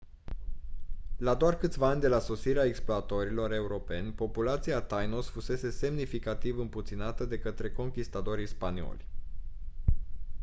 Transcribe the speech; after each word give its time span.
la 1.17 1.35
doar 1.35 1.57
câțiva 1.57 1.87
ani 1.87 1.99
de 2.01 2.07
la 2.07 2.19
sosirea 2.19 2.63
exploratorilor 2.65 3.53
europeni 3.53 4.11
populația 4.11 4.81
tainos 4.81 5.27
fusese 5.27 5.69
semnificativ 5.69 6.57
împuținată 6.59 7.25
de 7.25 7.39
către 7.39 7.71
conchistadorii 7.71 8.47
spanioli 8.47 9.05